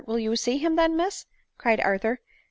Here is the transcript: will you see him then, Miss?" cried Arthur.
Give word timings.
will 0.07 0.17
you 0.17 0.35
see 0.35 0.57
him 0.57 0.77
then, 0.77 0.95
Miss?" 0.97 1.27
cried 1.59 1.79
Arthur. 1.79 2.21